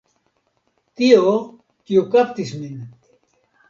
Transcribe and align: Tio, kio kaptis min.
Tio, 1.03 1.35
kio 1.87 2.09
kaptis 2.19 2.59
min. 2.67 2.85